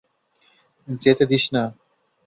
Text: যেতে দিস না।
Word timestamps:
যেতে 0.87 1.23
দিস 1.31 1.45
না। 1.53 1.63